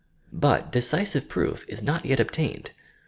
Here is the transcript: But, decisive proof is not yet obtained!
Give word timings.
But, 0.33 0.71
decisive 0.71 1.29
proof 1.29 1.63
is 1.67 1.83
not 1.83 2.07
yet 2.07 2.19
obtained! 2.19 2.71